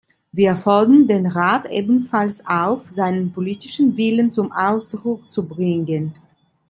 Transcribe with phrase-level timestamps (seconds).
[0.31, 6.15] Wir fordern den Rat ebenfalls auf, seinen politischen Willen zum Ausdruck zu bringen.